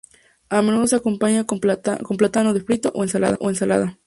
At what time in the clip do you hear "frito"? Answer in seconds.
2.65-2.91